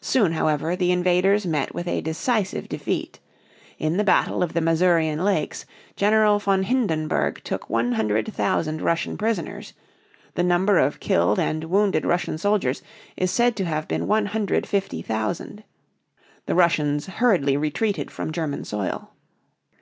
Soon, 0.00 0.32
however, 0.32 0.74
the 0.74 0.90
invaders 0.90 1.46
met 1.46 1.72
with 1.72 1.86
a 1.86 2.00
decisive 2.00 2.68
defeat. 2.68 3.20
In 3.78 3.96
the 3.96 4.02
Battle 4.02 4.42
of 4.42 4.54
the 4.54 4.60
Mazurian 4.60 5.22
Lakes, 5.24 5.66
General 5.94 6.40
Von 6.40 6.64
Hindenburg 6.64 7.40
took 7.44 7.70
100,000 7.70 8.82
Russian 8.82 9.16
prisoners; 9.16 9.72
the 10.34 10.42
number 10.42 10.80
of 10.80 10.98
killed 10.98 11.38
and 11.38 11.62
wounded 11.66 12.04
Russian 12.04 12.38
soldiers 12.38 12.82
is 13.16 13.30
said 13.30 13.54
to 13.54 13.64
have 13.64 13.86
been 13.86 14.08
150,000. 14.08 15.62
The 16.46 16.54
Russians 16.56 17.06
hurriedly 17.06 17.56
retreated 17.56 18.10
from 18.10 18.32
German 18.32 18.64
soil. 18.64 19.12